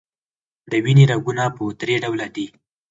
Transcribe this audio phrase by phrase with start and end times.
[0.71, 2.47] د وینې رګونه په دری ډوله دي.